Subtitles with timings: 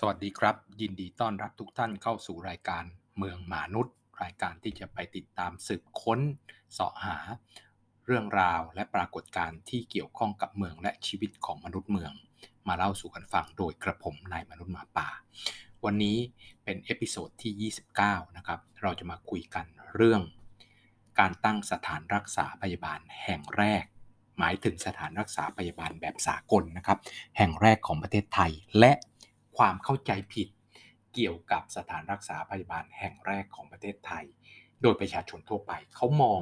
[0.00, 2.84] สวัสดีครับ ยินดีต้อนรับทุกท่านเข้าสู่รายการ
[3.18, 6.20] เมืองหมานุด รายการที่จะไปติดตามสืบค้น
[6.72, 7.18] เสาะหา
[8.06, 12.12] เรื่องราวและปรากฏการณ์ที่เกี่ยวข้องกับเมืองและชีวิตของมนุษย์เมือง
[12.68, 15.08] มาเล่าสู่กันฟังโดยกระผมนายมนุษย์หมาป่า
[15.84, 16.18] วันนี้
[16.64, 20.22] เป็น episode ที่ 29 นะครับ เราจะมาคุยกันเรื่อง
[21.18, 23.84] การตั้งสถานรักษาพยาบาลแห่งแรก
[24.38, 26.98] หมายถึงสถานรักษาพยาบาลแบบสากลนะครับ
[27.36, 28.92] แห่งแรกของประเทศไทยและ
[29.58, 30.48] ความเข้าใจผิด
[31.14, 34.24] เกี่ยวกับสถานรักษาพยาบาลแห่งแรกของประเทศไทย
[34.82, 36.40] โดยประชาชนทั่วไปเขามอง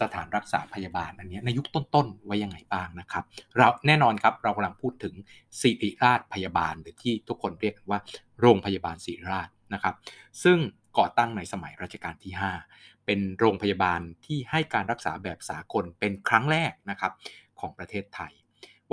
[0.00, 3.24] สถานรักษาพยาบาลอันนี้ในยุคต้นๆ ไว้ยังไงบ้างนะครับ
[3.56, 5.14] เราแน่นอนครับเรากำลังพูดถึง
[5.60, 8.00] ศิริราชพยาบาล หรือที่ทุกคนเรียกว่า
[8.40, 9.94] โรงพยาบาลศิริราชนะครับ
[10.42, 10.58] ซึ่ง
[10.98, 12.32] ก่อตั้งในสมัยรัชกาลที่
[12.70, 17.12] 5 เป็นโรงพยาบาลที่ให้การรักษาแบบสากลเป็นครั้งแรกนะครับ
[17.60, 18.32] ของประเทศไทย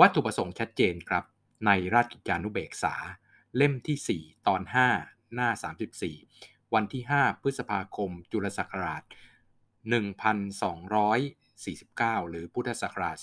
[0.00, 1.24] วัตถุประสงค์ชัดเจนครับ
[1.66, 2.94] ในราชกิจจานุเบกษา
[3.56, 4.62] เล่มที่ 4 ตอน
[4.98, 5.50] 5 หน้า
[6.12, 9.02] 34 วันที่ 5 พฤษภาคม จุลศักราช
[11.06, 13.16] 1249 หรือพุทธศักราช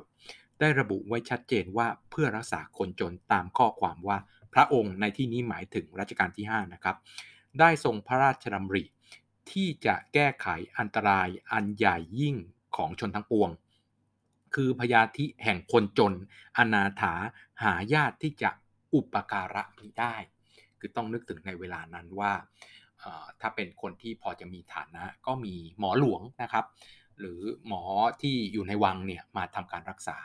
[0.00, 4.18] 2429 ได้ระบุไว้ชัดเจนว่าเพื่อรักษาคนจนตามข้อความว่า
[4.54, 6.96] พระองค์ในที่นี้หมายถึงรัชกาลที่ 5 นะครับ
[7.60, 8.84] ได้ทรงพระราชดำริ
[9.50, 10.46] ที่จะแก้ไข
[10.78, 12.36] อันตรายอันใหญ่ยิ่ง
[12.76, 13.50] ของชนทั้งปวง
[14.54, 16.12] คือพยาธิแห่งคนจน
[16.58, 17.14] อนาถา
[17.62, 18.50] หาญาติที่จะ
[18.94, 20.14] อุปการะมิได้
[20.78, 22.32] คือต้องนึกถึงในเวลานั้นว่า
[23.40, 26.64] ถ้าเป็นคนที่พอจะมีฐานะก็มีหมอหลวงนะครับ
[27.18, 27.82] หรือหมอ
[28.22, 30.18] ที่อยู่ในวังเนี่ยมาทำการรักษา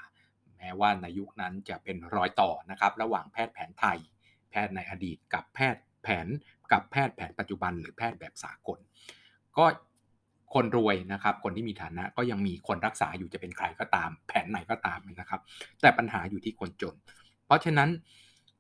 [0.58, 4.00] แม้ว่าในยุคนั้นจะเป็นรอยต่อนะครับ ระหว่างแพทย์แผนไทย
[4.50, 6.28] แพทย์ในอดีตกับแพทย์แผน
[6.72, 8.80] กับแพทย์แผนปัจจุบัน หรือแพทย์แบบสากล
[9.58, 9.66] ก็
[10.54, 15.42] คนรวยนะครับ คนที่มีฐานะก็ยังมีคนรักษาอยู่จะเป็นใครก็ตาม แผนไหนก็ตามนะครับ
[15.82, 16.96] แต่ปัญหาอยู่ที่คนจน
[17.46, 17.90] เพราะฉะนั้น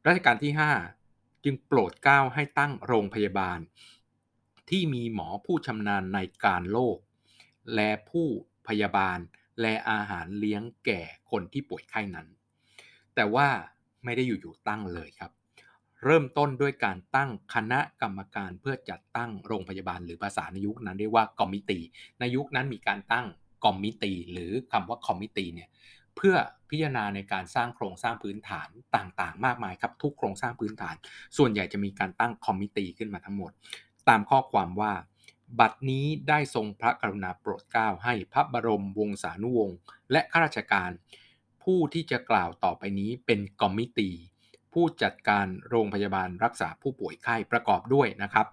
[0.07, 0.51] รัชกาลที่
[0.97, 3.59] 5 จึงโปรดเกล้าให้ตั้งโรงพยาบาล
[4.69, 6.97] ที่มีหมอผู้ชำนาญในการโรค
[7.75, 8.27] และผู้
[8.67, 9.17] พยาบาล
[9.61, 12.27] และอาหารเลี้ยงแก่คนที่ป่วยไข้นั้น
[13.15, 13.47] แต่ว่า
[14.03, 15.31] ไม่ได้อยู่ๆตั้งเลยครับ
[16.05, 21.79] เริ่มต้นด้วยการตั้งคณะกรรมการเพื่อจัดตั้งโรงพยาบาลหรือภาษาในยุคนั้นเรียกว่า committee
[22.19, 23.25] ในยุคนั้นมีการตั้ง
[23.63, 25.69] committee หรือคำว่า committee เนี่ย
[26.15, 26.35] เพื่อ
[26.69, 30.95] พิจารณาในการสร้างโครงสร้างพื้นฐานต่างๆ มากมายครับทุกโครงสร้างพื้นฐาน
[31.37, 33.51] ส่วนใหญ่จะมีการตั้ง committee ขึ้นมาทั้งหมด
[34.09, 34.93] ตามข้อความว่า
[35.59, 39.77] บัดนี้ได้ทรงพระกรุณาโปรดเกล้าให้พระบรมวงศานุวงศ์
[40.11, 40.89] และข้าราชการ
[41.63, 44.09] ผู้ที่จะกล่าวต่อไปนี้เป็นคอมมิตี
[44.73, 48.47] ผู้จัดการโรงพยาบาลรักษาผู้ป่วยไข้ประกอบด้วยนะครับ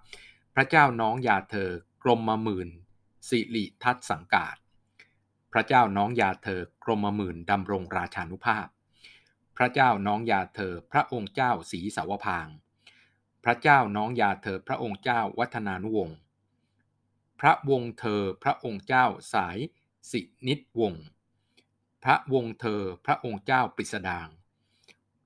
[0.54, 1.70] พระเจ้าน้องยาเธอ
[2.04, 2.68] กรมมาหมื่น
[3.28, 4.56] สิริทัศสังกาศ
[5.52, 8.66] พระเจ้าน้องยาเธอกรมมาหมื่นดำรงราชานุภาพ
[9.56, 12.48] พระเจ้าน้องยาเธอพระองค์เจ้าศรีสาวพาง
[13.44, 16.16] พระเจ้าน้องยาเธอพระองค์เจ้าวัฒนานุวงศ์
[17.40, 19.04] พระวรวงศ์เธอพระองค์เจ้า
[19.34, 19.58] สาย
[20.10, 21.04] สนิทวงศ์
[22.04, 24.28] พระวรวงศ์เธอพระองค์เจ้าปฤษฎางค์ พ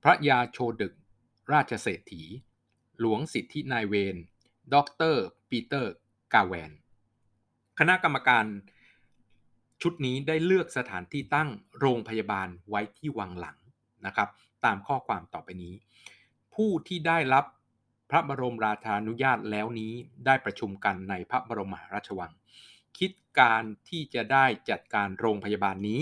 [0.08, 0.94] ระยาโชฎึก
[1.52, 2.22] ราชเศรษฐี
[3.00, 4.16] หลวงสิทธินายเวร
[4.74, 5.92] ด็อกเตอร์ปีเตอร์
[6.34, 6.70] กาแวน
[7.78, 8.44] คณะกรรมการ
[9.82, 11.48] ชุดนี้ได้เลือกสถานที่ตั้ง
[11.78, 13.56] โรงพยาบาลไว้ที่วังหลัง
[14.06, 14.28] นะครับ
[14.64, 15.74] ตามข้อความต่อไปนี้
[16.54, 17.44] ผู้ที่ได้รับ
[18.10, 19.92] พระบรมราชานุญาตแล้วนี้
[20.26, 22.32] ได้ประชุมกันในพระบรมมหาราชวัง
[22.98, 26.00] คิดการที่จะได้จัดการโรงพยาบาลนี้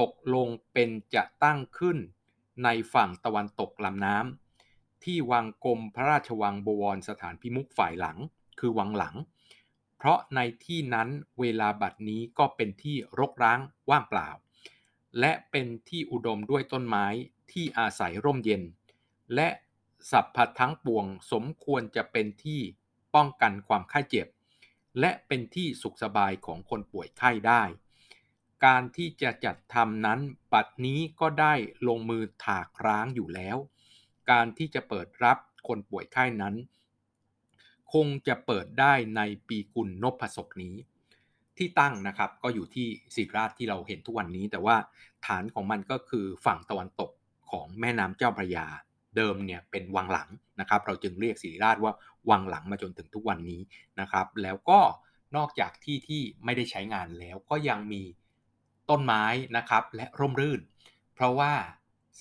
[0.00, 1.98] ตกลงเป็นจะตั้งขึ้น
[2.64, 8.18] ในฝั่งตะวันตกลำน้ำที่วังกรมพระราชวังบวรสถานพิมุขฝ่ายหลัง
[8.58, 9.14] คือวังหลัง
[9.96, 11.08] เพราะในที่นั้น
[11.40, 13.60] เวลาบัดนี้ก็เป็นที่รกร้าง
[13.90, 14.28] ว่างเปล่า
[15.20, 17.06] และเป็นที่อุดมด้วยต้นไม้
[17.52, 18.62] ที่อาศัยร่มเย็น
[19.34, 19.48] และ
[20.10, 22.60] สัพพทั้งปวงสมควรจะเป็นที่
[23.14, 24.26] ป้องกันความไข้เจ็บ
[25.00, 27.62] และเป็นที่สุขสบายของคนป่วยไข้ได้
[28.66, 30.20] การที่จะจัดทำนั้น
[30.52, 31.54] ปัดนี้ก็ได้
[31.88, 33.56] ลงมือถากร้างอยู่แล้ว
[34.30, 35.38] การที่จะเปิดรับ
[35.68, 36.54] คนป่วยไข้นั้น
[37.92, 40.74] คงจะเปิดได้ในปีกุลนพศกนี้
[41.56, 44.76] ที่ตั้งนะครับก็อยู่ที่ศิราชที่เราเห็นทุกวันนี้ แต่ว่า
[45.26, 47.10] ฐานของมันก็คือฝั่งตะวันตก
[47.50, 48.66] ของแม่น้ำเจ้าพระยา
[49.16, 50.28] เดิมเนี่ยเป็นวังหลัง
[50.60, 51.92] นะครับ เราจึงเรียกศิริราชว่า
[52.30, 53.60] วังหลังมาจนถึงทุกวันนี้
[54.00, 54.80] นะครับ แล้วก็
[55.36, 58.02] นอกจากที่ที่ไม่ได้ใช้งานแล้วก็ยังมี
[58.90, 59.24] ต้นไม้
[59.56, 60.60] นะครับและร่มรื่น
[61.14, 61.52] เพราะว่า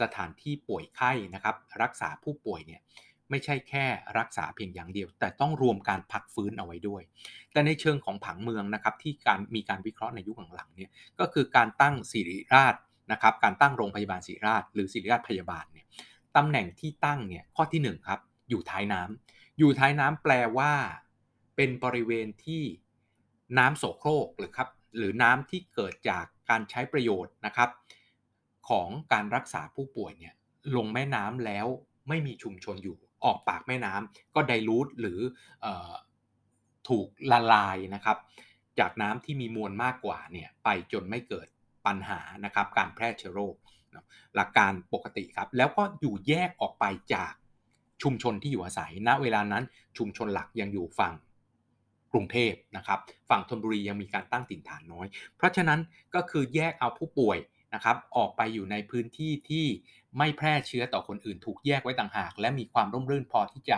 [0.02, 2.82] สถานที่ป่วยไข้นะครับ รักษาผู้ป่วยเนี่ย
[3.30, 3.86] ไม่ใช่แค่
[4.18, 7.02] รักษาเพียงอย่างเดียว แต่ต้องรวมการพักฟื้นเอาไว้ด้วย
[7.52, 12.76] แต่ในเชิงของผังเมืองนะครับที่การมีการวิเคราะห์ในยุคหลังๆเนี่ยก็คือการตั้งศิริราช
[13.12, 15.86] นะครับการตั้งโรงพยาบาลศิริราช หรือศิริราชพยาบาลเนี่ย
[16.36, 18.20] ตำแหน่งที่ตั้งเนี่ยข้อที่1ครับ
[18.50, 20.74] อยู่ท้ายน้ำอยู่ท้ายน้ำแปลว่า
[21.56, 22.64] เป็นบริเวณที่
[23.58, 27.70] น้ำโสโครกหรือครับ หรือน้ำที่เกิดจากการใช้ประโยชน์นะครับ
[28.70, 30.34] ของการรักษาผู้ป่วยเนี่ย
[30.76, 31.68] ลงแม่น้ำแล้ว
[32.10, 35.20] ไม่มีชุมชนอยู่ออกปากแม่น้ำก็ไดรูทหรือ
[35.66, 35.68] อ
[36.90, 38.18] ถูกละลายนะครับ
[38.80, 41.48] จากน้ำที่มีมวลมากกว่าเนี่ยไปจนไม่เกิด
[41.86, 43.56] ปัญหานะครับการแพร่เชื้อโรค
[44.36, 47.34] หลักการปกติครับแล้วก็อยู่แยกออกไปจาก
[48.04, 49.64] ชุมชนที่อยู่อาศัยณเวลานั้น
[49.98, 51.14] ชุมชนหลักยังอยู่ฝั่ง
[52.12, 53.00] กรุงเทพนะครับ
[53.30, 55.80] ฝั่งธนบุรียังมีการตั้งถิ่นฐานน้อย เพราะฉะนั้น
[56.16, 57.38] ก็คือแยกเอาผู้ป่วย
[57.74, 59.66] นะครับออกไปอยู่ในพื้นที่ที่
[60.18, 63.78] ไม่แพร่เชื้อต่อคนอื่นถูกแยกไว้ต่างหาก และมีความร่มรื่นพอที่จะ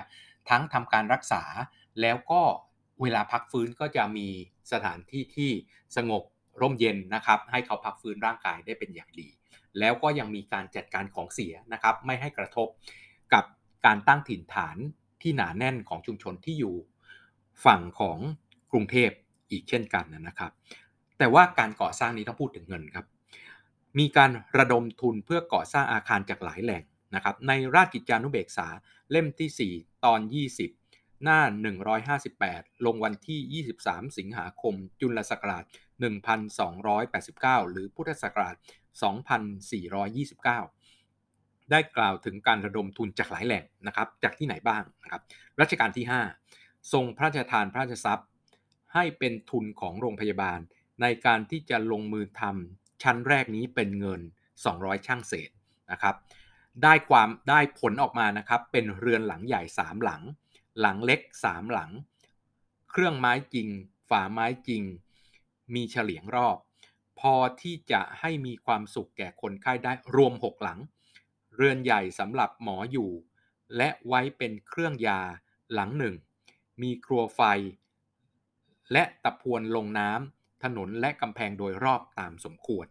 [0.50, 1.44] ทั้งทำการรักษา
[2.02, 2.42] แล้วก็
[3.02, 4.28] เวลาพักฟื้นก็จะมี
[4.72, 5.52] สถานที่ที่
[5.98, 6.24] สงบ
[6.62, 9.30] ร่มเย็นนะครับให้เขาพักฟื้นร่างกายได้เป็นอย่างดี
[9.80, 12.68] แล้วก็ยังมีการจัดการของเสียนะครับไม่ให้กระทบ
[13.34, 13.44] กับ
[13.86, 14.78] การตั้งถิ่นฐาน
[15.22, 16.76] ที่หนาแน่นของชุมชนที่อยู่
[17.66, 18.18] ฝั่งของ
[18.72, 19.10] กรุงเทพ
[19.52, 20.52] อีกเช่นกันนะครับ
[21.18, 23.06] แต่ว่าการก่อสร้างนี้ต้องพูดถึงเงินครับ
[24.00, 26.84] มีการระดมทุนเพื่อก่อสร้างอาคารจากหลายแหล่ง
[27.16, 28.68] นะครับ ในราชกิจจานุเบกษา
[29.12, 30.20] เล่มที่ 4 ตอน
[30.72, 31.40] 20 หน้า
[32.28, 35.64] 158 ลงวันที่ 23 สิงหาคม จุลศักราช
[36.88, 38.56] 1289 หรือพุทธศักราช
[39.98, 45.22] 2429ได้กล่าวถึงการระดมทุนจากหลายแหล่งนะครับ จากที่ไหนบ้างนะครับ
[45.62, 46.59] รัชกาลที่5
[46.94, 48.28] ทรงพระราชทานพระราชทรัพย์
[48.94, 50.60] ให้เป็นทุนของโรงพยาบาล
[51.02, 54.22] ในการที่จะลงมือทำชั้นแรกนี้เป็นเงิน
[54.64, 55.50] 200 ช่างเศษ
[55.92, 56.16] นะครับ
[56.84, 60.22] ได้ความได้ผลออกมานะครับเป็นเรือนหลังใหญ่ 3 หลัง
[60.80, 61.92] หลังเล็ก 3 หลัง
[62.92, 63.68] เครื่องไม้จริง
[64.10, 64.84] ฝาไม้จริง
[65.74, 66.58] มีเฉลียงรอบ
[67.20, 70.80] พอที่จะให้มีความสุขแก่คนไข้ได้รวม 6 หลัง
[71.56, 73.10] เรือนใหญ่สำหรับหมออยู่
[73.78, 75.20] และไว้เป็นเครื่องยา
[75.74, 76.16] หลังหนึ่ง
[76.82, 77.42] มีครัวไฟ
[78.94, 82.88] และตะพวนลงน้ำถนนและกำแพงโดยรอบตามสมควร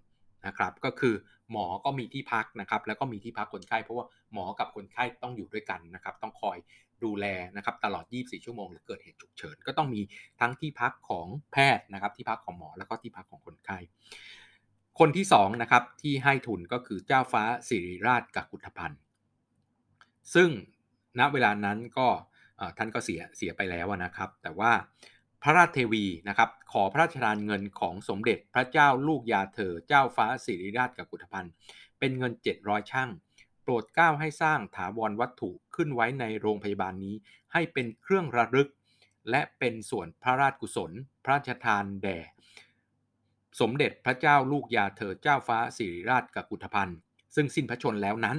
[0.46, 1.14] นะครับ ก็คือ
[1.50, 6.58] หมอก็มีที่พักนะครับ แล้วก็มีที่พักคนไข้เพราะว่าหมอกับคนไข้ต้องอยู่ด้วยกันนะครับ ต้องคอย
[7.04, 7.26] ดูแล
[7.56, 10.00] นะครับตลอด 24 ชั่วโมงหรือเกิดเหตุฉุกเฉิน ก็ต้องมี
[10.40, 13.78] ทั้งที่พักของแพทย์นะครับ ที่พักของหมอแล้วก็ที่พักของคนไข้
[14.98, 19.00] คนที่2นะครับที่ให้ทุนก็คือเจ้าฟ้าสิริราชกักุฏพันธ์
[20.34, 20.48] ซึ่ง
[21.18, 22.08] ณเวลานั้นก็
[22.78, 24.72] ท่านก็เสียเสียไปแล้วนะครับ แต่ว่า
[25.42, 31.52] พระราชเทวีนะครับขอพระราชทานเงินของสมเด็จพระเจ้าลูกยาเธอเจ้าฟ้าสิริราชกักุฏพันธ์
[31.98, 32.32] เป็นเงิน
[32.62, 33.10] 700 ช่าง
[33.62, 37.14] โปรดเก้าให้สร้างถาวรวัตถุขึ้นไว้ในโรงพยาบาลนี้
[37.52, 38.68] ให้เป็นเครื่องระลึก
[39.30, 40.92] และเป็นส่วนพระราชกุศล
[41.24, 42.18] พระราชทานแด่
[43.60, 46.98] สมเด็จพระเจ้าลูกยาเธอเจ้าฟ้าสิริราชกักุฏพันธ์
[47.34, 48.38] ซึ่งสิ้นพระชนม์แล้วนั้น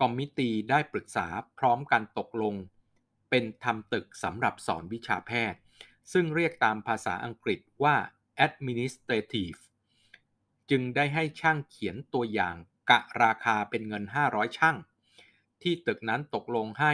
[0.00, 1.26] committee ได้ปรึกษา
[1.58, 2.54] พร้อมกันตกลง
[3.36, 5.60] เป็นทำตึกสำหรับสอนวิชาแพทย์
[6.12, 7.96] ซึ่งเรียกตามภาษาอังกฤษว่า
[8.46, 9.60] administrative
[10.70, 12.56] จึงได้ให้ช่างเขียนตัวอย่าง
[12.90, 14.76] กะราคาเป็นเงิน 500 ชั่ง
[15.62, 16.92] ที่ตึกนั้นตกลงให้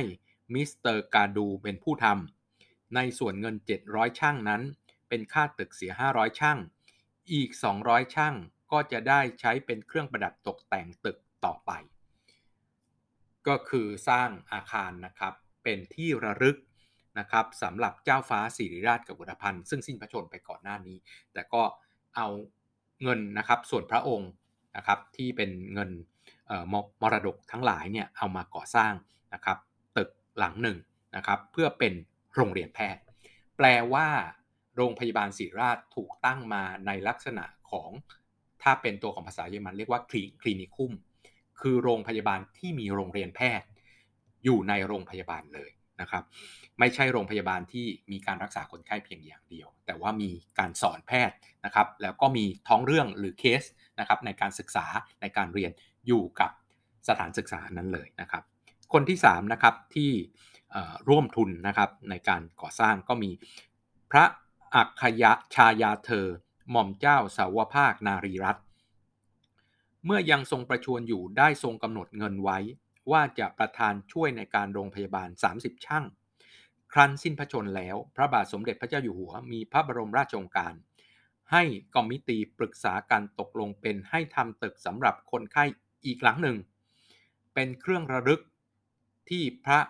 [0.55, 3.57] มิสเตอร์กาดูเป็นผู้ทำในส่วนเงิน
[3.89, 4.63] 700 ชั่งนั้น
[5.09, 6.59] เป็นค่าตึกเสีย 500 ชั่ง
[7.33, 7.51] อีก
[7.83, 8.35] 200 ช่าง
[8.73, 11.71] ก็จะได้ใช้เป็นเครื่องประดับตกแต่งตึกต่อไป
[13.47, 16.57] ก็คือสร้างอาคารนะครับ เป็นที่ระลึก
[17.19, 20.97] นะครับสำหรับเจ้าฟ้าสิริราชกับบุรพันธ์ซึ่งสิ้นพระชนไปก่อนหน้านี้
[21.33, 21.63] แต่ก็
[22.17, 22.29] เอา
[23.03, 24.31] เงินนะครับส่วนพระองค์
[24.77, 25.91] นะครับที่เป็นเงิน
[27.03, 28.93] มรดกทั้งหลายเนี่ยเอามาก่อสร้าง
[29.35, 29.59] นะครับ
[29.97, 30.79] ตึกหลังหนึ่ง
[31.17, 31.93] นะครับเพื่อเป็น
[32.35, 33.03] โรงเรียนแพทย์
[33.57, 34.09] แปลว่า
[34.77, 37.91] โรงพยาบาลศิริราชถูกตั้งมาในลักษณะของ
[38.63, 40.93] ถ้าเป็นตัวของภาษาเยอรมันเรียกว่าคลินิคุม
[41.61, 43.67] คือโรงพยาบาลที่มีโรงเรียนแพทย์
[44.45, 45.71] อยู่ในโรงพยาบาลเลย
[46.01, 46.25] นะครับ
[46.79, 53.63] ไม่ใช่โรงพยาบาลที่มีการรักษาคนไข้เพียงอย่างเดียว แต่ว่ามีการสอนแพทย์นะครับ แล้วก็มีท้องเรื่องหรือเคส
[53.99, 54.87] นะครับในการศึกษา
[55.23, 55.71] ในการเรียน
[56.07, 56.51] อยู่กับ
[57.09, 58.43] สถานศึกษานั้นเลยนะครับ
[58.93, 60.11] คนที่3นะครับที่
[61.09, 63.31] ร่วมทุนนะครับในการก่อสร้างก็มี
[64.11, 64.25] พระ
[64.75, 66.27] อัคยชายาเธอ
[66.71, 68.57] หม่อมเจ้าสาวภาคนารีรัต
[70.07, 72.59] เมื่อยังทรงประชวรอยู่ได้ทรงกำหนดเงินไว้
[73.11, 76.05] ว่าจะประทานช่วยในการโรงพยาบาล 30 ช่าง
[76.93, 80.75] ครั้นสิ้นพระชนแล้ว พระบาทสมเด็จพระเจ้าอยู่หัว มีพระบรมราชโองการ
[81.53, 81.63] ให้
[81.95, 85.65] กอมมิตีปรึกษาการตกลงเป็นให้ทำตึกสำหรับคนไข้
[86.05, 86.57] อีกหลังหนึ่ง
[87.55, 88.41] เป็นเครื่องระลึก
[89.29, 89.81] ที่พระ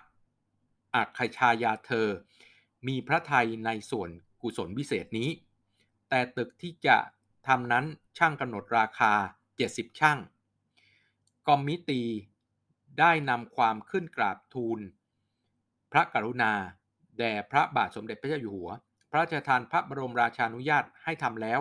[0.95, 2.09] อัคชายาเธอ
[2.88, 5.31] มีพระไทยในส่วนกุศลวิเศษนี้
[6.09, 6.97] แต่ตึกที่จะ
[7.47, 7.85] ทำนั้น
[8.19, 9.12] ช่างกำหนดราคา
[9.57, 10.19] 70 ช่าง
[11.49, 12.02] กอมมิตี
[12.99, 14.80] ได้นำความขึ้นกราบทูล
[15.92, 16.52] พระกรุณา
[17.18, 18.70] แด่พระบาทสมเด็จพระเจ้าอยู่หัว
[19.11, 21.61] พระราชทานพระบรมราชานุญาตให้ทำแล้ว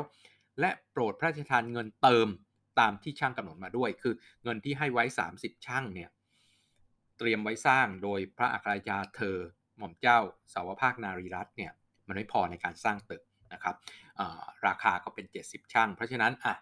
[0.59, 2.27] และโปรดพระราชทานเงินเติม
[2.79, 5.03] ตามที่ช่างกำหนดมาด้วย คือเงินที่ให้ไว้
[5.35, 6.09] 30 ช่างเนี่ย
[7.17, 9.37] เตรียมไว้สร้างโดยพระอัครยาเธอ
[9.77, 10.19] หม่อมเจ้า
[10.53, 11.71] สาวภาคนารีรัตน์เนี่ย
[12.07, 13.75] มันไม่พอในการสร้างตึกนะครับ
[14.67, 16.55] ราคาก็เป็น 70 ช่าง เพราะฉะนั้นอะ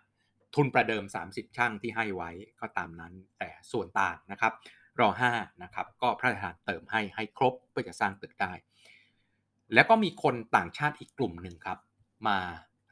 [0.57, 4.53] ทุนประเดิม 30 ช่างที่ให้ไว้ก็ตามนั้น แต่ส่วนต่างนะครับ
[4.99, 8.51] รอ5นะครับก็พระราชทานเติมให้ให้ครบเพื่อจะสร้างตึกได้
[9.73, 11.79] แล้วก็มีคนต่างชาติอีกกลุ่มหนึ่งครับ
[12.27, 12.37] มา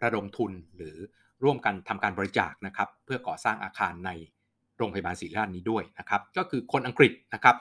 [0.04, 0.96] ระดมทุนหรือ
[1.44, 4.12] ร่วมกันทำการบริจาคนะครับ เพื่อก่อสร้างอาคารใน
[4.78, 7.56] โรงพยาบาลศรีราชนี้ด้วยนะครับ ก็คือคนอังกฤษนะครับ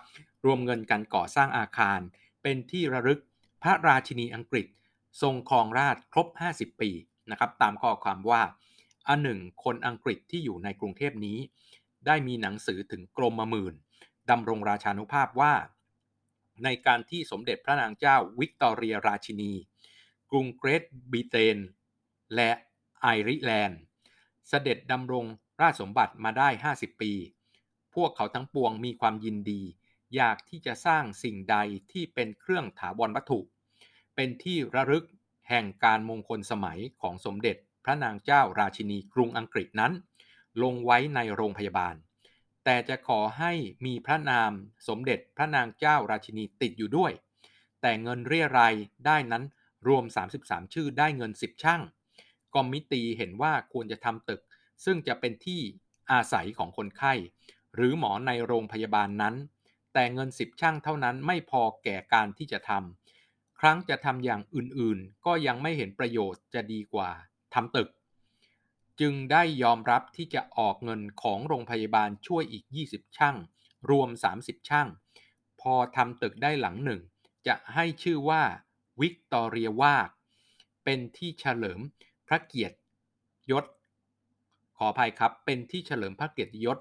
[0.45, 1.99] รวมเงินกันก่อสร้างอาคาร
[2.43, 3.21] เป็นที่ระลึก
[3.63, 4.67] พระราชินีอังกฤษ
[5.23, 6.91] ทรงครองราชครบ 50 ปี
[7.31, 8.43] นะครับ ตามข้อความว่า
[9.09, 11.39] อันหนึ่ง คนอังกฤษที่อยู่ในกรุงเทพนี้
[12.07, 13.75] ได้มีหนังสือถึงกรมมมื่น
[14.31, 15.55] ดำรงราชานุภาพว่า
[16.65, 19.53] ในการที่สมเด็จพระนางเจ้าวิกตอเรียราชินี
[20.31, 21.59] กรุงเกรทบริเตน
[22.35, 22.51] และ
[23.01, 23.81] ไอริแลนด์
[24.49, 25.27] เสด็จดำรง
[25.61, 27.13] ราชสมบัติมาได้ 50 ปี
[27.95, 29.63] พวกเขาทั้งปวงมีความยินดี
[30.15, 31.57] อยากที่จะสร้างสิ่งใด
[31.93, 33.41] ที่เป็นเครื่องถาวรวัตถุ
[34.15, 35.05] เป็นที่ระลึก
[35.49, 39.93] แห่งการมงคลสมัยของสมเด็จ พระนางเจ้าราชินีกรุงอังกฤษนั้น
[40.63, 41.95] ลงไว้ในโรงพยาบาล
[42.65, 43.53] แต่จะขอให้
[43.87, 44.53] มีพระนาม
[44.89, 47.13] สมเด็จพระนางเจ้าราชินีติดอยู่ด้วย
[47.81, 48.75] แต่เงินเรียราย
[49.07, 49.45] ได้นั้น
[49.89, 50.05] รวม
[50.39, 51.83] 33 ชื่อได้เงิน 10 ช่าง
[52.55, 54.41] กอมมิตีเห็นว่าควรจะทำตึก
[54.85, 55.61] ซึ่งจะเป็นที่
[56.13, 57.15] อาศัยของคนไข้
[57.75, 59.35] หรือหมอในโรงพยาบาลนั้น
[59.93, 67.11] แต่เงิน 10 ช่างเท่านั้นไม่พอแก่การที่จะทำครั้งจะทำอย่างอื่นๆ ก็ยังไม่เห็นประโยชน์จะดีกว่า
[67.55, 67.89] ทำตึก
[69.01, 73.37] จึงได้ยอมรับที่จะออกเงินของโรงพยาบาลช่วยอีก 20 ช่าง
[73.91, 74.09] รวม
[74.39, 74.89] 30 ช่าง
[75.61, 77.01] พอทำตึกได้หลังหนึ่ง
[77.47, 78.43] จะให้ชื่อว่า
[79.01, 80.09] วิกตอเรียวาก
[80.85, 81.81] เป็นที่เฉลิม
[82.29, 82.77] พระเกียรติ
[83.51, 83.65] ยศ
[84.77, 86.79] ขออภัยครับ เป็นที่เฉลิมพระเกียรติยศ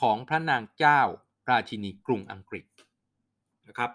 [0.00, 1.00] ของพระนางเจ้า
[1.50, 2.64] ราชินีกรุงอังกฤษ
[3.68, 3.90] นะครับ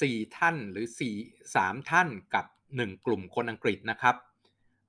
[0.00, 1.14] สี่ท่านหรือสี่
[1.54, 4.16] สามท่านกับหนึ่งกลุ่มคนอังกฤษนะครับ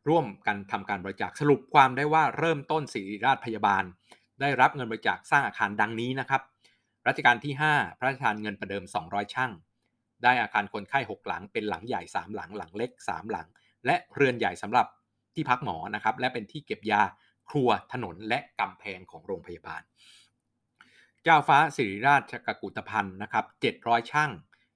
[0.08, 3.84] ร่วมกันทำการบริจาคสรุปความได้ว่าเริ่มต้นศิริราชพยาบาล
[4.42, 6.42] ได้รับเงินบริจาคสร้างอาคารดังนี้นะครับ
[7.08, 9.52] รัชกาลที่ 5 พระราชทานเงินประเดิม 200 ช่าง
[10.24, 13.48] ได้อาคารคนไข้ 6 หลัง เป็นหลังใหญ่ 3 หลัง หลังเล็ก 3 หลัง
[13.86, 14.88] และเรือนใหญ่สำหรับ
[15.34, 17.02] ที่พักหมอนะครับ และเป็นที่เก็บยา
[17.50, 19.82] ครัว ถนน และกำแพงของโรงพยาบาล
[21.24, 23.46] เจ้าฟ้าสิริราชกกุฏพันธ์นะครับ
[23.78, 24.32] 700 ช่าง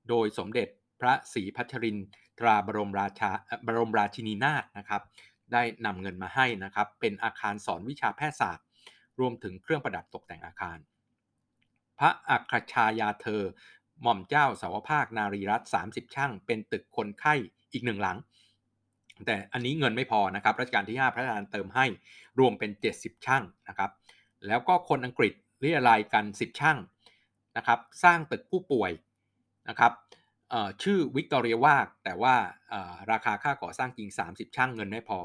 [0.09, 0.67] โดยสมเด็จ
[1.01, 2.07] พระศรีพัชรินทร์
[2.39, 3.31] ตราบรมราชา
[3.65, 5.01] บรมราชินีนาถนะครับ
[5.53, 8.65] ได้นำเงินมาให้นะครับ เป็นอาคารสอนวิชาแพทยศาสตร์
[9.19, 10.77] รวมถึงเครื่องประดับตกแต่งอาคาร
[11.99, 13.41] พระอัครชายาเธอ
[14.01, 17.33] หม่อมเจ้าสาวภาคนารีรัตน์30 ช่าง เป็นตึกคนไข้
[17.71, 18.17] อีกหนึ่งหลัง
[19.25, 21.85] แต่อันนี้เงินไม่พอนะครับรัชกาลที่ 5 พระราชทานเติมให้
[22.39, 23.91] รวมเป็น 70 ช่างนะครับ
[24.47, 26.77] แล้วก็คนอังกฤษเรียรายกัน 10 ช่าง
[27.57, 28.91] นะครับ สร้างตึกผู้ป่วย
[29.69, 29.91] นะครับ
[30.83, 32.35] ชื่อวิกตอเรียวากแต่ว่า
[33.11, 35.19] ราคาค่าก่อสร้างจริง 30 ช่างเงินไม่พอ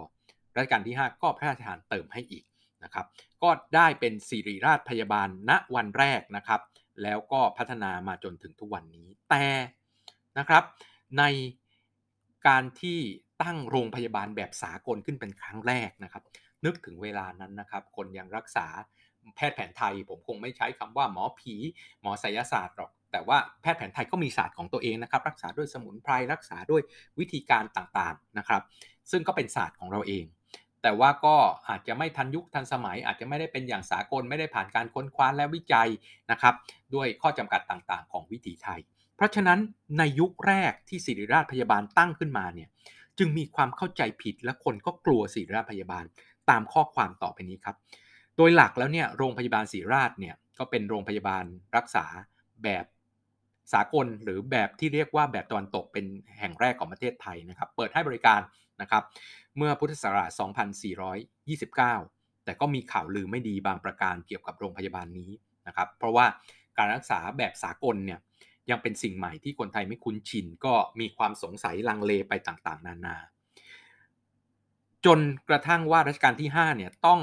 [0.57, 2.45] รัชกาลที่ 5 ก็พระราชทานเติมให้อีก
[2.85, 3.07] นะครับ
[3.43, 6.61] ก็ได้เป็นสิริราชพยาบาลณวันแรกนะครับ
[7.03, 9.45] แล้วก็พัฒนามาจนถึงทุกวันนี้ แต่
[10.39, 10.65] นะครับ
[11.19, 11.25] ใน
[12.47, 12.99] การที่
[13.43, 16.23] ตั้งโรงพยาบาลแบบสากลขึ้นเป็นครั้งแรกนะครับ
[16.65, 18.67] นึกถึงเวลานั้นนะครับ คนยังรักษา
[19.37, 21.55] แพทย์แผนไทย ผมคงไม่ใช้คำว่าหมอผี
[22.01, 26.83] หมอไสยศาสตร์หรอก แต่ว่าแพทย์แผนไทยก็มีศาสตร์ของตัวเองนะครับ รักษาด้วยสมุนไพรรักษาด้วย
[27.19, 28.63] วิธีการต่างๆนะครับ
[29.11, 30.25] ซึ่งก็เป็นศาสตร์ของเราเอง
[30.83, 31.37] แต่ว่าก็
[31.69, 35.89] อาจจะไม่ทันยุคทันสมัย อาจจะไม่ได้เป็นอย่างสากลไม่ได้ผ่านการค้นคว้าและวิจัย
[36.31, 36.55] นะครับ
[36.95, 38.81] ด้วยข้อจำกัดต่างๆ ของวิถีไทย
[39.17, 39.59] เพราะฉะนั้น
[39.99, 42.69] ในยุคแรกที่ศิริราชพยาบาลตั้งขึ้นมาเนี่ย
[43.19, 46.05] จึงมีความเข้าใจผิดและคนก็กลัวศิริราชพยาบาล
[46.51, 47.77] ตามข้อความต่อไปนี้ครับ
[48.39, 51.45] โดยหลักแล้วเนี่ยโรงพยาบาลศริราชเนี่ยก็เป็นโรงพยาบาล
[51.77, 52.05] รักษา
[52.65, 52.85] แบบ
[53.73, 56.05] สากลหรือแบบที่เรียกว่าแบบตะวันตกเป็น
[56.39, 58.41] แห่งแรกของประเทศไทยนะครับ เปิดให้บริการ
[58.81, 59.03] นะครับ
[59.57, 60.31] เมื่อพุทธศักราช
[61.59, 65.31] 2429 แต่ก็มีข่าวลือไม่ดีบางประการเกี่ยวกับโรงพยาบาลนี้
[65.67, 66.27] นะครับ เพราะว่า
[66.79, 68.19] การรักษาแบบสากลเนี่ย
[68.71, 73.17] ยังเป็นสิ่งใหม่ที่คนไทยไม่คุ้นชิน ก็มีความสงสัยลังเลไปต่างๆ นานา
[75.07, 75.19] จน
[75.49, 77.21] กระทั่งว่ารัชกาลที่ 5 เนี่ยต้อง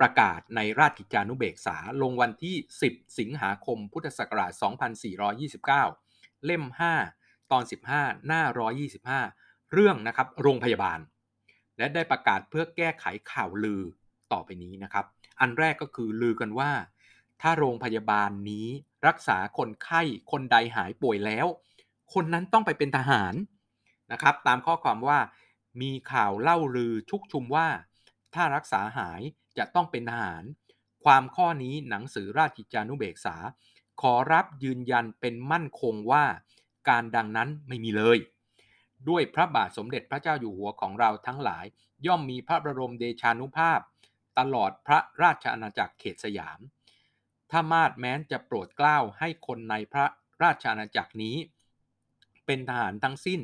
[0.00, 2.56] ประกาศในราชกิจจานุเบกษาลงวันที่
[2.88, 4.52] 10 สิงหาคม พุทธศักราช
[5.48, 6.64] 2429 เล่ม
[7.08, 8.42] 5 ตอน 15 หน้า
[9.08, 10.98] 125 เรื่องนะครับโรงพยาบาล
[11.78, 13.82] และได้ประกาศเพื่อแก้ไขข่าวลือ
[14.32, 15.04] ต่อไปนี้นะครับ
[15.40, 16.72] อันแรกก็คือลือกันว่า
[17.40, 18.68] ถ้าโรงพยาบาลนี้
[19.06, 21.46] รักษาคนไข้คนใดหายป่วยแล้ว
[22.14, 23.34] คนนั้นต้องไปเป็นทหาร
[24.12, 25.18] นะครับ ตามข้อความว่า
[25.82, 27.68] มีข่าวเล่าลือชุกชุมว่า
[28.34, 29.22] ถ้ารักษาหาย
[29.58, 30.44] จะต้องเป็นทหาร
[31.04, 33.36] ความข้อนี้หนังสือราชกิจจานุเบกษา
[34.00, 36.24] ขอรับยืนยันเป็นมั่นคงว่า
[36.88, 38.18] การดังนั้นไม่มีเลย
[39.08, 41.64] ด้วยพระบาทสมเด็จพระเจ้าอยู่หัวของเราทั้งหลาย
[42.06, 43.80] ย่อมมีพระบรมเดชานุภาพ
[44.38, 46.58] ตลอดพระราชอาณาจักรเขตสยาม
[47.50, 50.06] ถ้ามาดแม้นจะโปรดเกล้าให้คนในพระ
[50.42, 51.36] ราชอาณาจักรนี้
[52.46, 53.40] เป็นทหารทั้งสิ้น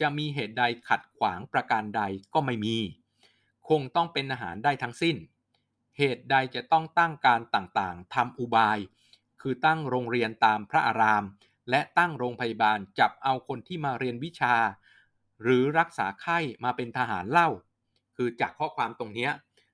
[0.00, 2.02] จะมีเหตุใดขัดขวางประการใด
[2.34, 2.76] ก็ไม่มี
[3.68, 5.16] คงต้องเป็นทหารได้ทั้งสิ้น
[5.98, 8.78] เหตุใดจะต้องตั้งการต่างๆทำอุบาย
[9.40, 11.24] คือตั้งโรงเรียนตามพระอาราม
[11.70, 14.54] และตั้งโรงพยาบาลจับเอาคนที่มาเรียนวิชา
[15.42, 17.48] หรือรักษาไข้มาเป็นทหารเล่า
[18.16, 19.28] คือจากข้อความตรงนี้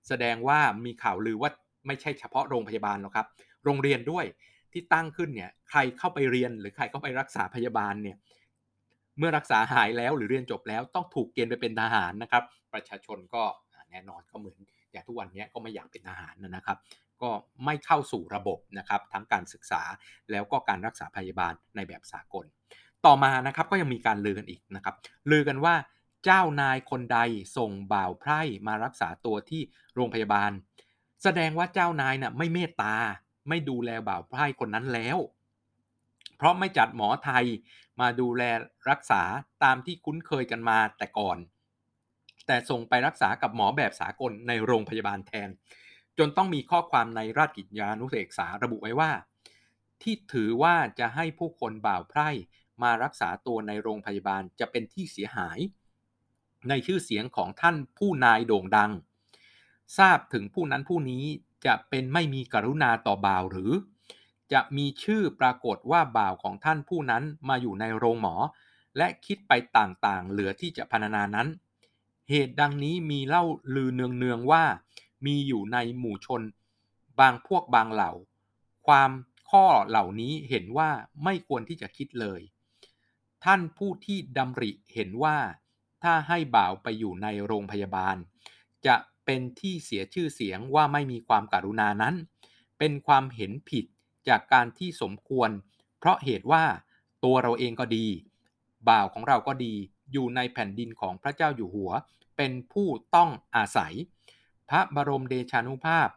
[0.09, 1.51] แสดงว่ามีข่าวลือว่า
[1.87, 3.27] ไม่ใช่เฉพาะโรงพยาบาลหรอกครับ
[3.65, 4.25] โรงเรียนด้วย
[4.73, 8.17] ที่ตั้งขึ้นเนี่ยใครเข้าไปเรียนหรือใครเข้าไปรักษาพยาบาลเนี่ย
[9.19, 13.45] เมื่อรักษาหายแล้วหรือเรียนจบแล้วต้องถูกเกณฑ์ไปเป็นทหารนะครับ ประชาชนก็
[13.91, 14.59] แน่นอนก็เหมือน
[14.93, 16.79] อย่างทุกวันนี้ก็ไม่อยากเป็นทหารนะครับ
[17.23, 17.31] ก็
[17.65, 19.83] ไม่เข้าสู่ระบบนะครับทั้งการศึกษา
[20.31, 22.45] แล้วก็การรักษาพยาบาลในแบบสากล
[23.07, 24.95] ต่อมานะครับก็ยังมีการลือกันอีกนะครับ
[25.31, 25.75] ลือกันว่า
[26.25, 27.19] เจ้านายคนใด
[27.57, 29.63] ส่งบ่าวไพร่มารักษาตัวที่
[29.95, 30.51] โรงพยาบาล
[31.23, 32.95] แสดงว่าเจ้านายน่ะไม่เมตตา
[33.49, 35.19] ไม่ดูแลบ่าวไพร่คนนั้นแล้ว
[36.37, 37.45] เพราะไม่จัดหมอไทย
[38.01, 38.43] มาดูแล
[38.91, 39.23] รักษา
[39.65, 41.39] ตามที่คุ้นเคยกันมาแต่ก่อน
[42.49, 45.49] แต่ส่งไปรักษากับหมอแบบสากลในโรงพยาบาลแทน
[46.19, 49.11] จนต้องมีข้อความในราชกิจยานุเสกษาระบุไว้ว่า
[50.03, 52.31] ที่ถือว่าจะให้ผู้คนบ่าวไพร่
[52.83, 55.59] มารักษาตัวในโรงพยาบาลจะเป็นที่เสียหาย
[56.69, 58.93] ในชื่อเสียงของท่านผู้นายโด่งดัง
[59.99, 61.25] ทราบถึงผู้นั้นผู้นี้
[61.67, 63.73] จะเป็นไม่มีกรุณาต่อบ่าวหรือ
[64.53, 68.35] จะมีชื่อปรากฏว่าบ่าวของท่านผู้นั้นมาอยู่ในโรงหมอ
[68.97, 71.49] และคิดไปต่างๆ เหลือที่จะพรรณนานั้น
[72.31, 74.65] เหตุดังนี้มีเล่าลือเนืองๆว่า
[75.27, 76.43] มีอยู่ในหมู่ชน
[77.21, 78.13] บางพวกบางเหล่า
[78.87, 79.11] ความ
[79.51, 80.91] ข้อเหล่านี้เห็นว่า
[81.25, 82.41] ไม่ควรที่จะคิดเลย
[83.45, 85.37] ท่านผู้ที่ดำริเห็นว่า
[86.03, 88.17] ถ้าให้บ่าวไปอยู่ในโรงพยาบาล
[88.87, 92.15] จะเป็นที่เสียชื่อเสียงว่าไม่มีความการุณานั้น
[92.79, 93.85] เป็นความเห็นผิด
[94.29, 95.51] จากการที่สมควร
[95.99, 96.65] เพราะเหตุว่า
[97.25, 98.07] ตัวเราเองก็ดี
[98.89, 99.75] บ่าวของเราก็ดี
[100.13, 101.93] อยู่ในแผ่นดินของพระเจ้าอยู่หัว
[102.37, 103.95] เป็นผู้ต้องอาศัย
[104.69, 106.09] พระบรมเดชานุภาพ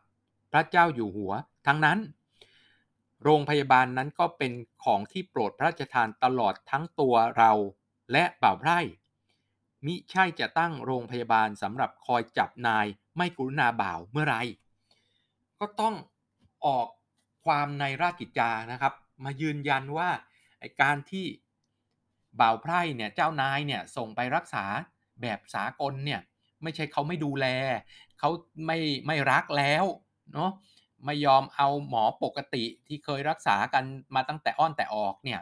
[0.51, 1.33] พระเจ้าอยู่หัว
[1.67, 1.99] ทั้งนั้น
[3.23, 4.51] โรงพยาบาลนั้นก็เป็น
[4.83, 7.51] ของที่โปรดพระราชทานตลอดทั้งตัวเรา
[8.11, 8.79] และบ่าวไพร่
[9.85, 12.85] มิใช่จะตั้งโรงพยาบาลสำหรับคอยจับนาย
[13.17, 14.35] ไม่กรุณาบ่าวเมื่อไร
[15.59, 15.95] ก็ต้อง
[16.65, 16.87] ออก
[17.45, 20.09] ความในราชกิจจานะครับ มายืนยันว่า
[20.81, 21.25] การที่
[22.39, 24.65] บ่าวไพร่เนี่ยเจ้านายเนี่ยส่งไปรักษา
[25.21, 26.21] แบบสากลเนี่ย
[26.63, 27.45] ไม่ใช่เขาไม่ดูแล
[28.19, 28.29] เขา
[28.65, 29.85] ไม่ไม่รักแล้ว
[30.33, 30.51] เนาะ
[31.05, 33.83] ไม่ยอมเอาหมอปกติที่เคยรักษากัน
[34.15, 35.39] มาตั้งแต่อ้อนแต่ออกเนี่ย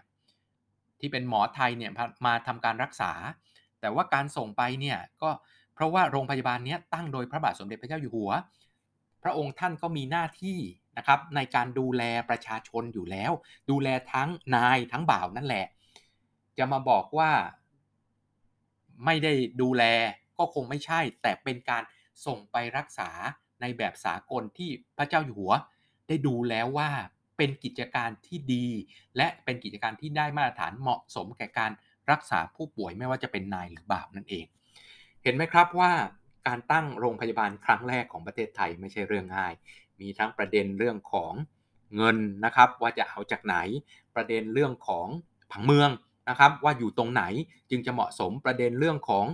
[0.99, 1.91] ที่เป็นหมอไทยเนี่ย
[2.25, 3.11] มาทำการรักษา
[3.81, 5.29] แต่ว่าการส่งไปเนี่ยก็
[5.73, 8.31] เพราะว่าโรงพยาบาลนี้ตั้งโดยพระบาทสมเด็จพระเจ้าอยู่หัว
[9.23, 10.59] พระองค์ท่านก็มีหน้าที่
[10.97, 13.31] นะครับในการดูแลประชาชนอยู่แล้ว
[13.69, 15.65] ดูแลทั้งนายทั้งบ่าวนั่นแหละ
[16.59, 17.31] จะมาบอกว่า
[19.05, 19.83] ไม่ได้ดูแล
[20.37, 21.83] ก็คงไม่ใช่ แต่เป็นการ
[22.25, 23.09] ส่งไปรักษา
[23.61, 25.53] ในแบบสากลที่พระเจ้าอยู่หัว
[26.07, 26.89] ได้ดูแล้วว่า
[27.37, 28.67] เป็นกิจการที่ดี
[29.17, 31.71] และเป็นกิจการที่ได้มาตรฐานเหมาะสมแก่การ
[32.11, 34.45] รักษาผู้ป่วยไม่ว่าจะเป็นนายหรือบ่าวนั่นเอง
[35.23, 35.91] เห็นไหมครับว่า
[36.47, 39.53] การตั้งโรงพยาบาลครั้งแรกของประเทศไทยไม่ใช่เรื่องง่าย
[39.99, 41.33] มีทั้งประเด็นเรื่องของ
[41.95, 43.55] เงินนะครับ ว่าจะเอาจากไหน
[44.15, 45.07] ประเด็นเรื่องของ
[45.51, 45.89] ผังเมือง
[46.29, 47.23] นะครับว่าอยู่ตรงไหน
[47.69, 49.25] จึงจะเหมาะสมประเด็นเรื่องของ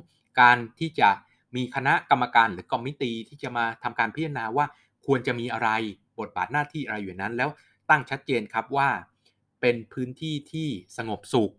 [0.42, 1.10] การที่จะ
[1.56, 4.66] มีคณะกรรมการหรือกรมมิตีที่จะมาทำการพิจารณาว่า
[5.06, 5.70] ควรจะมีอะไร
[6.20, 7.50] บทบาทหน้าที่อะไรอยู่นั้น แล้ว
[7.90, 8.90] ตั้งชัดเจนครับว่า
[9.62, 11.54] เป็นพื้นที่ที่สงบสุข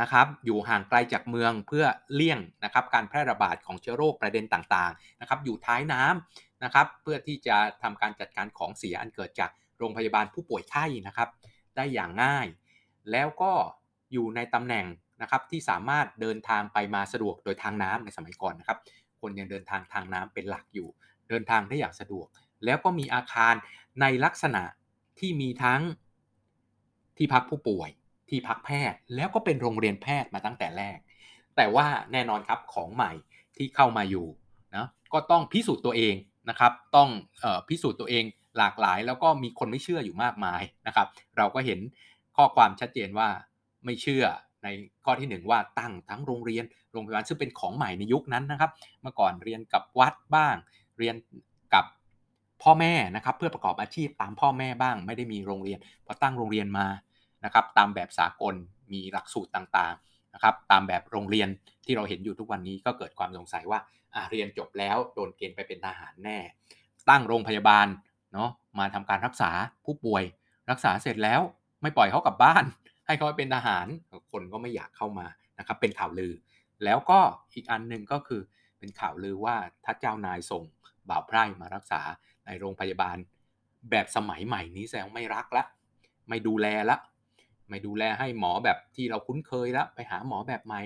[0.00, 11.28] นะครับอยู่ห่างไกลจากเมืองเพื่อเลี่ยงนะครับการแพร่ระบาดของเชื้อโรคประเด็นต่างๆนะครับอยู่ท้ายน้ำนะครับเพื่อที่จะทำการจัดการของเสียอันเกิดจากโรงพยาบาลผู้ป่วยไข้นะครับ
[11.76, 12.46] ได้อย่างง่าย
[13.12, 13.52] แล้วก็
[14.12, 14.86] อยู่ในตำแหน่ง
[15.22, 18.78] นะครับที่สามารถเดินทางไปมาสะดวกโดยทางน้ำในสมัยก่อนนะครับ
[19.20, 20.88] คนยังเดินทางทางน้ำเป็นหลักอยู่
[21.28, 22.26] เดินทางได้อย่างสะดวก
[22.64, 23.54] แล้วก็มีอาคาร
[24.00, 24.62] ในลักษณะ
[25.18, 25.80] ที่มีทั้ง
[27.16, 27.90] ที่พักผู้ป่วย
[28.28, 30.98] ที่พักแพทย์ แล้วก็เป็นโรงเรียนแพทย์มาตั้งแต่แรก
[31.56, 33.12] แต่ว่าแน่นอนครับของใหม่
[33.56, 34.26] ที่เข้ามาอยู่
[34.76, 36.14] นะก็ต้องพิสูจน์ตัวเอง
[36.50, 37.08] นะครับ ต้อง
[37.44, 38.24] ออพิสูจน์ตัวเอง
[38.58, 41.80] หลากหลาย แล้วก็มีคนไม่เชื่ออยู่มากมายนะครับ เราก็เห็น
[42.36, 43.28] ข้อความชัดเจนว่า
[43.84, 44.24] ไม่เชื่อ
[44.64, 44.68] ใน
[45.04, 48.70] ข้อที่ 1 ว่าตั้งทั้งโรงเรียนโรงพยาบาลซึ่งเป็นของใหม่ในยุคนั้นนะครับ
[49.02, 50.56] เมื่อก่อนเรียนกับวัดบ้าง
[50.98, 51.14] เรียน
[51.74, 51.84] กับ
[52.62, 56.86] พ่อแม่นะครับ เพื่อประกอบอาชีพตามพ่อแม่บ้าง ไม่ได้มีโรงเรียนพอตั้งโรงเรียนมา
[57.44, 58.54] นะครับ ตามแบบสากล
[58.92, 61.48] มีหลักสูตรต่างๆนะครับ ตามแบบโรงเรียน
[61.84, 63.78] ที่เราเห็นอยู่ทุกวันนี้ก็เกิดความสงสัยว่า
[64.30, 66.38] เรียนจบแล้วโดนเกณฑ์ไปเป็นทหารแน่
[67.08, 67.86] ตั้งโรงพยาบาล
[68.32, 69.50] เนาะมาทำการรักษา
[69.84, 70.22] ผู้ป่วย
[70.70, 71.40] รักษาเสร็จแล้ว
[71.82, 72.64] ไม่ปล่อยเขากลับบ้าน
[73.06, 73.86] ให้เขาไปเป็นทหาร
[74.32, 75.26] คนก็ไม่อยากเข้ามา
[75.58, 76.32] นะครับเป็นข่าวลือ
[76.84, 77.20] แล้วก็
[77.54, 78.40] อีกอันหนึ่งก็คือ
[78.78, 80.62] เป็นข่าวลือว่าถ้าเจ้านายส่ง
[81.08, 82.00] บ่าวไพร่มารักษา
[82.46, 83.16] ในโรงพยาบาล
[83.90, 85.64] แบบสมัยใหม่นี้แสดงไม่รักละ
[86.28, 86.96] ไม่ดูแลละ
[87.68, 90.80] ไม่ดูแลให้หมอแบบที่เราคุ้นเคยล้วไปหาหมอแบบใหม่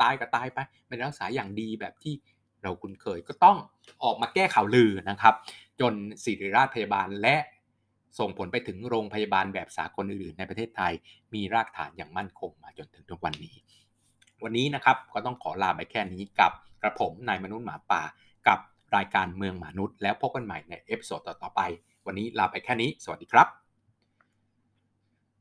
[0.00, 2.14] ตายก็ตายไปไม่รักษาอย่างดีแบบที่
[2.62, 3.58] เราคุ้นเคยก็ต้อง
[4.04, 5.34] ออกมาแก้ข่าวลือนะครับ
[5.80, 5.94] จน
[6.24, 7.36] ศิริราชพยาบาลและ
[8.18, 10.92] ส่งผลไปถึงโรงพยาบาลแบบสากลอื่นๆ ในประเทศไทย
[11.34, 13.56] มีรากฐานอย่างมั่นคงมาจนถึงทุกวันนี้
[14.44, 18.02] วันนี้นะครับก็ต้องขอลาไปแค่นี้กับกระผมนายมนุษย์หมาป่า
[18.48, 18.58] กับ
[18.96, 21.60] รายการเมืองหมานุด แล้วพบกันใหม่ใน episode ต่อๆไป
[22.06, 23.59] วันนี้ลาไปแค่นี้ สวัสดีครับ